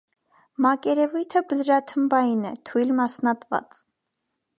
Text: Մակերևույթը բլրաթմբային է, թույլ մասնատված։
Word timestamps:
Մակերևույթը 0.65 1.43
բլրաթմբային 1.51 2.41
է, 2.53 2.53
թույլ 2.71 2.95
մասնատված։ 3.01 3.83